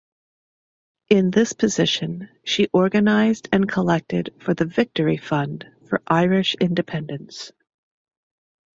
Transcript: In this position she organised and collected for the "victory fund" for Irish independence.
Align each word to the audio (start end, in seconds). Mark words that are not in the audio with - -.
In 1.09 1.29
this 1.29 1.53
position 1.53 2.27
she 2.43 2.69
organised 2.73 3.49
and 3.51 3.69
collected 3.71 4.33
for 4.39 4.55
the 4.55 4.65
"victory 4.65 5.17
fund" 5.17 5.63
for 5.87 6.01
Irish 6.07 6.55
independence. 6.59 7.51